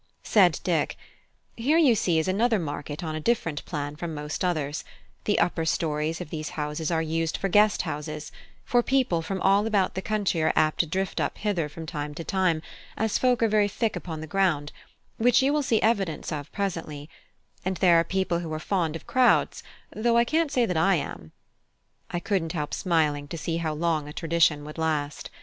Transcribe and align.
Said 0.23 0.59
Dick: 0.63 0.97
"Here, 1.55 1.77
you 1.77 1.93
see, 1.93 2.17
is 2.17 2.27
another 2.27 2.57
market 2.57 3.03
on 3.03 3.13
a 3.13 3.19
different 3.19 3.63
plan 3.65 3.95
from 3.95 4.15
most 4.15 4.43
others: 4.43 4.83
the 5.25 5.37
upper 5.37 5.63
stories 5.63 6.19
of 6.19 6.31
these 6.31 6.49
houses 6.57 6.89
are 6.89 7.03
used 7.03 7.37
for 7.37 7.49
guest 7.49 7.83
houses; 7.83 8.31
for 8.65 8.81
people 8.81 9.21
from 9.21 9.39
all 9.41 9.67
about 9.67 9.93
the 9.93 10.01
country 10.01 10.41
are 10.41 10.53
apt 10.55 10.79
to 10.79 10.87
drift 10.87 11.21
up 11.21 11.37
hither 11.37 11.69
from 11.69 11.85
time 11.85 12.15
to 12.15 12.23
time, 12.23 12.63
as 12.97 13.19
folk 13.19 13.43
are 13.43 13.47
very 13.47 13.67
thick 13.67 13.95
upon 13.95 14.21
the 14.21 14.25
ground, 14.25 14.71
which 15.17 15.43
you 15.43 15.53
will 15.53 15.61
see 15.61 15.79
evidence 15.83 16.31
of 16.31 16.51
presently, 16.51 17.07
and 17.63 17.77
there 17.77 17.99
are 17.99 18.03
people 18.03 18.39
who 18.39 18.51
are 18.51 18.57
fond 18.59 18.95
of 18.95 19.05
crowds, 19.05 19.61
though 19.95 20.17
I 20.17 20.25
can't 20.25 20.51
say 20.51 20.65
that 20.65 20.77
I 20.77 20.95
am." 20.95 21.31
I 22.09 22.19
couldn't 22.19 22.53
help 22.53 22.73
smiling 22.73 23.27
to 23.27 23.37
see 23.37 23.57
how 23.57 23.75
long 23.75 24.07
a 24.07 24.13
tradition 24.13 24.65
would 24.65 24.79
last. 24.79 25.29